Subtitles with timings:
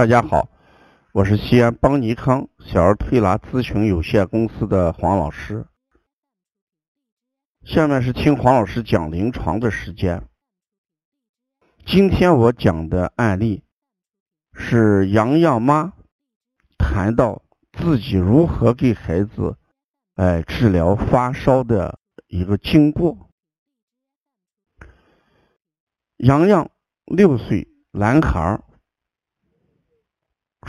[0.00, 0.48] 大家好，
[1.12, 5.66] 我是西安邦尼康小儿推拿咨询有限公司的黄老师。
[7.64, 10.26] 下面是听黄老师讲临床的时间。
[11.84, 13.62] 今天我讲的案例
[14.54, 15.92] 是洋洋妈
[16.78, 19.58] 谈到自己如何给孩子
[20.14, 23.28] 哎治疗发烧的一个经过。
[26.16, 26.70] 洋洋
[27.04, 28.64] 六岁男孩儿。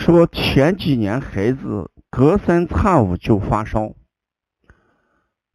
[0.03, 3.93] 说前几年孩子隔三差五就发烧，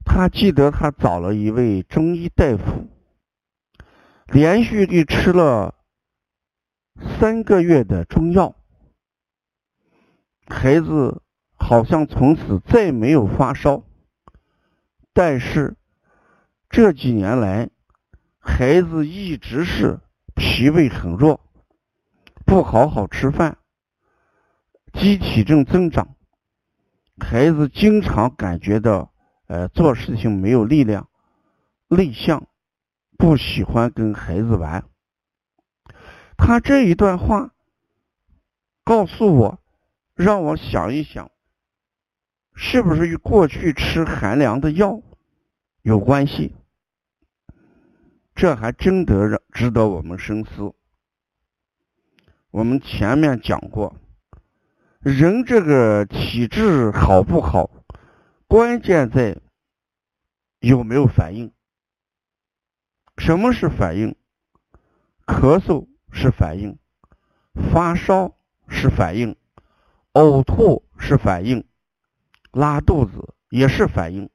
[0.04, 2.87] 他记得他找了一位中医大夫，
[4.27, 5.74] 连续给吃了
[7.18, 8.54] 三个月的中药，
[10.46, 11.23] 孩子
[11.57, 13.82] 好像从此再没有发烧，
[15.13, 15.74] 但是
[16.70, 17.68] 这几年来，
[18.38, 19.98] 孩子一直是
[20.37, 21.40] 脾胃很弱，
[22.45, 23.59] 不好好吃饭。
[24.98, 26.16] 机体正增长，
[27.18, 29.12] 孩子经常感觉到，
[29.46, 31.08] 呃，做事情没有力量，
[31.88, 32.48] 内向，
[33.18, 34.84] 不喜欢跟孩子玩。
[36.38, 37.52] 他这一段话
[38.84, 39.60] 告诉我，
[40.14, 41.30] 让我想一想，
[42.54, 45.02] 是不是与过去吃寒凉的药
[45.82, 46.54] 有关系？
[48.34, 50.74] 这还真得让值得我们深思。
[52.50, 53.94] 我们前面讲过。
[55.07, 57.71] 人这个体质好不好，
[58.49, 59.37] 关键在
[60.59, 61.52] 有没有反应。
[63.16, 64.16] 什么是反应？
[65.25, 66.76] 咳嗽是反应，
[67.54, 69.37] 发烧是反应，
[70.12, 71.65] 呕吐是反应，
[72.50, 74.28] 拉肚子也是反应。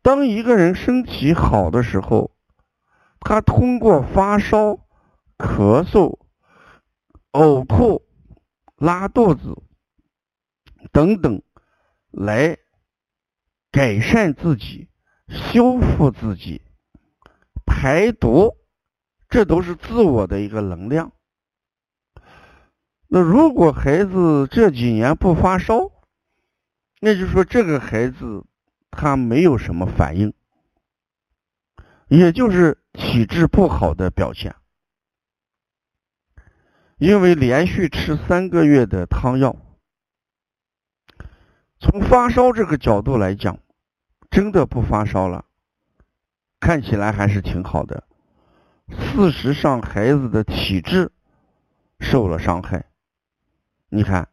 [0.00, 2.30] 当一个人身体好的时候，
[3.18, 4.78] 他通过发烧、
[5.36, 6.20] 咳嗽、
[7.32, 8.04] 呕吐。
[8.78, 9.60] 拉肚子
[10.92, 11.42] 等等，
[12.10, 12.56] 来
[13.70, 14.88] 改善自己、
[15.28, 16.62] 修复自己、
[17.66, 18.56] 排毒，
[19.28, 21.12] 这都是自我的一个能量。
[23.08, 25.90] 那如果孩子这几年不发烧，
[27.00, 28.46] 那就说这个孩子
[28.90, 30.32] 他没有什么反应，
[32.08, 34.54] 也就是体质不好的表现。
[36.98, 39.54] 因为连续吃三个月的汤药，
[41.78, 43.56] 从发烧这个角度来讲，
[44.30, 45.44] 真的不发烧了，
[46.58, 48.02] 看起来还是挺好的。
[48.88, 51.12] 事实上，孩子的体质
[52.00, 52.86] 受了伤害。
[53.90, 54.28] 你看，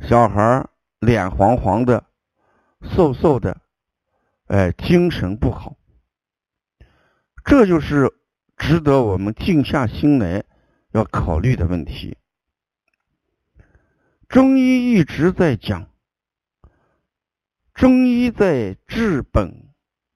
[0.00, 0.68] 小孩
[0.98, 2.04] 脸黄黄的、
[2.82, 3.56] 瘦瘦的，
[4.48, 5.76] 哎，精神不好，
[7.42, 8.12] 这就是
[8.58, 10.44] 值得我们静下心来。
[10.92, 12.16] 要考虑的问题，
[14.28, 15.90] 中医一直在讲，
[17.74, 19.68] 中医在治本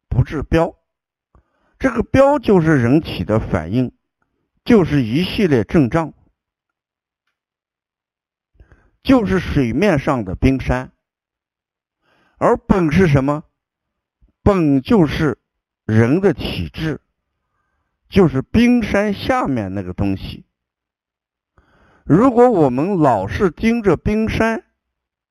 [0.09, 0.75] 不治标，
[1.79, 3.93] 这个标就是人体的反应，
[4.65, 6.15] 就是一系列症状，
[9.03, 10.93] 就是水面上的冰山，
[12.39, 13.45] 而本是什么？
[14.43, 15.39] 本就是
[15.85, 17.03] 人的体质，
[18.09, 20.47] 就是冰山下面那个东西。
[22.05, 24.65] 如果我们老是盯着冰山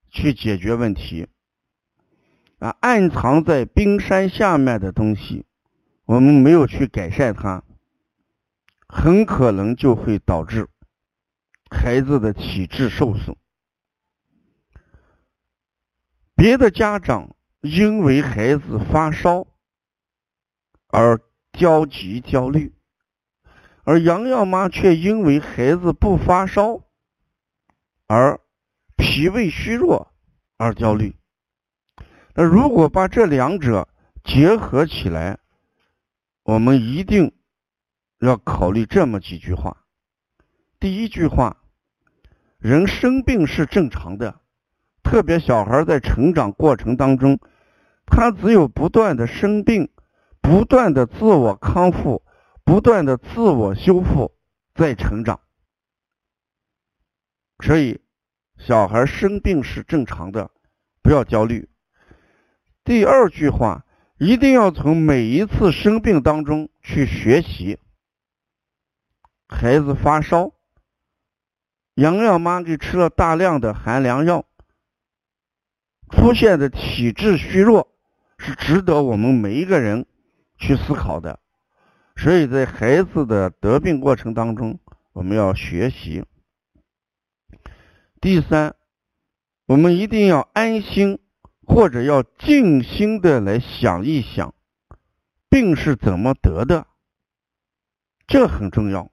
[0.09, 1.27] 去解决问题，
[2.59, 5.45] 啊，暗藏在冰山下面的东西，
[6.05, 7.63] 我们没有去改善它，
[8.87, 10.69] 很可能就会导致
[11.69, 13.35] 孩子的体质受损。
[16.35, 19.45] 别的家长因为孩子发烧
[20.87, 21.19] 而
[21.51, 22.73] 焦急焦虑。
[23.89, 26.83] 而洋洋妈却因为孩子不发烧
[28.05, 28.39] 而
[28.95, 30.13] 脾胃虚弱
[30.57, 31.15] 而焦虑。
[32.35, 33.89] 那如果把这两者
[34.23, 35.39] 结合起来，
[36.43, 37.33] 我们一定
[38.19, 39.75] 要考虑这么几句话。
[40.79, 41.57] 第一句话，
[42.59, 44.39] 人生病是正常的，
[45.01, 47.39] 特别小孩在成长过程当中，
[48.05, 49.89] 他只有不断的生病，
[50.41, 52.21] 不断的自我康复。
[52.69, 54.31] 不断的自我修复，
[54.75, 55.39] 在成长，
[57.65, 57.99] 所以
[58.59, 60.51] 小孩生病是正常的，
[61.01, 61.67] 不要焦虑。
[62.83, 63.87] 第二句话，
[64.19, 67.79] 一定要从每一次生病当中去学习。
[69.47, 70.51] 孩子发烧，
[71.95, 74.45] 洋洋妈给吃了大量的寒凉药，
[76.11, 77.91] 出现的体质虚弱，
[78.37, 80.05] 是值得我们每一个人
[80.59, 81.39] 去思考的。
[82.21, 84.77] 所以在孩子的得病过程当中，
[85.13, 86.25] 我们要学习。
[88.19, 88.75] 第三，
[89.65, 91.19] 我们一定要安心
[91.65, 94.53] 或者要静心的来想一想，
[95.49, 96.87] 病是怎么得的，
[98.27, 99.09] 这很重要。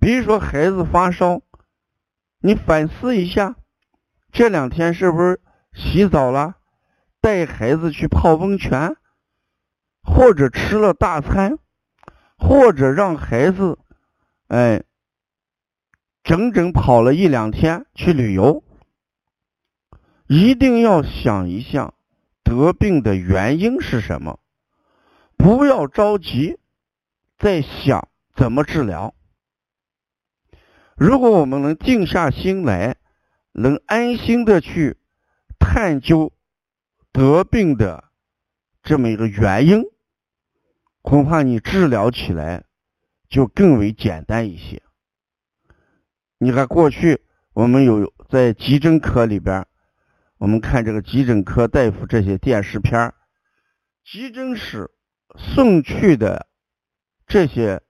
[0.00, 1.40] 比如说孩子发烧，
[2.40, 3.54] 你反思一下，
[4.32, 5.40] 这两天是不是
[5.72, 6.56] 洗澡了，
[7.20, 8.96] 带孩子去泡温泉，
[10.06, 11.58] 或者吃了大餐，
[12.38, 13.78] 或者让孩子，
[14.48, 14.82] 哎，
[16.22, 18.62] 整整跑了一两天去旅游，
[20.26, 21.92] 一定要想一想
[22.42, 24.38] 得病的原因是什么，
[25.36, 26.58] 不要着急，
[27.36, 29.12] 在想怎么治疗。
[30.96, 32.96] 如果我们能静下心来，
[33.52, 34.96] 能安心的去
[35.58, 36.32] 探究
[37.12, 38.04] 得病的
[38.82, 39.82] 这么一个原因，
[41.06, 42.64] 恐怕你治疗起来
[43.28, 44.82] 就更为简单一些。
[46.38, 47.22] 你看，过去
[47.52, 49.64] 我们有在急诊科里边，
[50.38, 53.14] 我们看这个急诊科大夫这些电视片
[54.04, 54.90] 急诊室
[55.36, 56.48] 送去的
[57.28, 57.80] 这些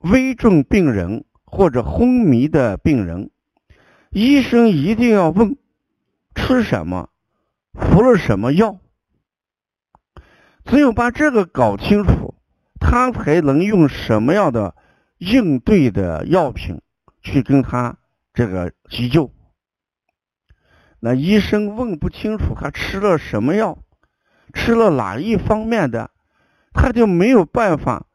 [0.00, 1.24] 危重病人。
[1.56, 3.30] 或者昏迷的病人，
[4.10, 5.56] 医生一定要问
[6.34, 7.10] 吃什么，
[7.74, 8.80] 服了什么药。
[10.64, 12.34] 只有把这个搞清楚，
[12.80, 14.74] 他才能用什么样的
[15.18, 16.80] 应对的药品
[17.22, 17.96] 去跟他
[18.32, 19.32] 这个急救。
[21.00, 23.78] 那医生问不清楚他吃了什么药，
[24.52, 26.10] 吃了哪一方面的，
[26.72, 28.06] 他就没有办法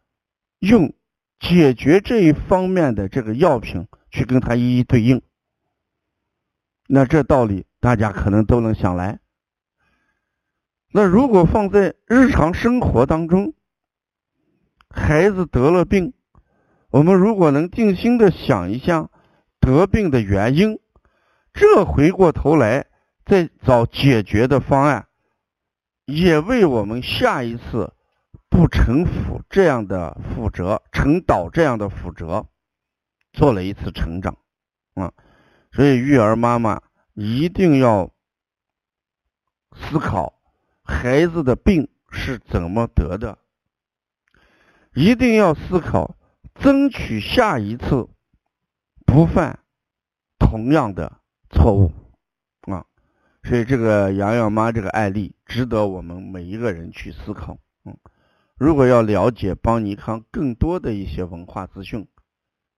[0.59, 0.93] 用。
[1.41, 5.21] 解决这一方面的这个药品，去跟他一一对应。
[6.85, 9.19] 那这道理大家可能都能想来。
[10.91, 13.53] 那如果放在日常生活当中，
[14.89, 16.13] 孩子得了病，
[16.89, 19.09] 我们如果能静心的想一下
[19.59, 20.79] 得病的原因，
[21.53, 22.87] 这回过头来
[23.25, 25.07] 再找解决的方案，
[26.05, 27.93] 也为我们下一次。
[28.51, 32.47] 不承负这样的负责，承导这样的负责，
[33.31, 34.35] 做了一次成长
[34.95, 35.13] 啊！
[35.71, 36.81] 所以育儿妈妈
[37.13, 38.11] 一定要
[39.71, 40.38] 思考
[40.89, 43.37] 孩子的病是怎么得的，
[44.95, 46.17] 一定要思考
[46.55, 48.09] 争取下一次
[49.05, 49.59] 不犯
[50.39, 51.19] 同样的
[51.51, 51.91] 错误
[52.61, 52.83] 啊！
[53.43, 57.95] 所以这个洋洋妈这个案例值得我们每一个人去思考，嗯。
[58.57, 62.07] 如果要了解邦尼康更多的一些文化资讯，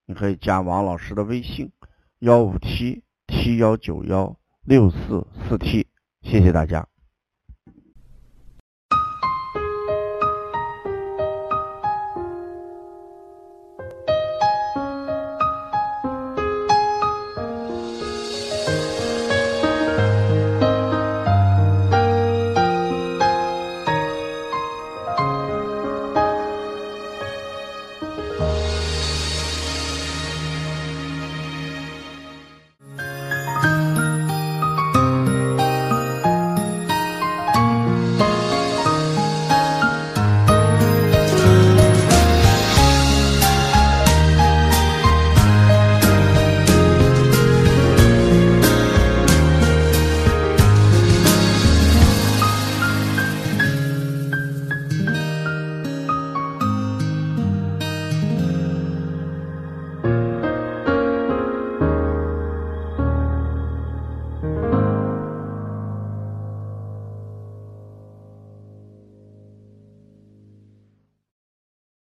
[0.06, 1.72] 你可以加王老师的微信：
[2.19, 5.88] 幺五七七幺九幺六四四七。
[6.22, 6.90] 谢谢大家。